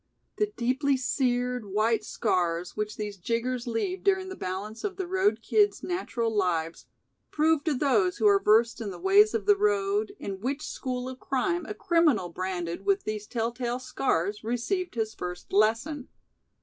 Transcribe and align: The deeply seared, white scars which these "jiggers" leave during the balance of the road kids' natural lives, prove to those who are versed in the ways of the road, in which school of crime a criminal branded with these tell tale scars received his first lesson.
The 0.37 0.51
deeply 0.57 0.97
seared, 0.97 1.63
white 1.63 2.03
scars 2.03 2.75
which 2.75 2.97
these 2.97 3.17
"jiggers" 3.17 3.67
leave 3.67 4.03
during 4.03 4.29
the 4.29 4.35
balance 4.35 4.83
of 4.83 4.97
the 4.97 5.05
road 5.05 5.43
kids' 5.43 5.83
natural 5.83 6.35
lives, 6.35 6.87
prove 7.29 7.63
to 7.65 7.75
those 7.75 8.17
who 8.17 8.25
are 8.27 8.41
versed 8.41 8.81
in 8.81 8.89
the 8.89 8.97
ways 8.97 9.35
of 9.35 9.45
the 9.45 9.55
road, 9.55 10.15
in 10.17 10.41
which 10.41 10.63
school 10.63 11.07
of 11.07 11.19
crime 11.19 11.67
a 11.67 11.75
criminal 11.75 12.29
branded 12.29 12.83
with 12.83 13.03
these 13.03 13.27
tell 13.27 13.51
tale 13.51 13.77
scars 13.77 14.43
received 14.43 14.95
his 14.95 15.13
first 15.13 15.53
lesson. 15.53 16.07